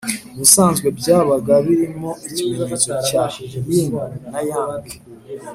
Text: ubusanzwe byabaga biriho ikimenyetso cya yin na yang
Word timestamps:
ubusanzwe 0.33 0.87
byabaga 0.99 1.53
biriho 1.65 2.09
ikimenyetso 2.27 2.91
cya 3.07 3.23
yin 3.71 3.91
na 4.31 4.39
yang 4.49 4.83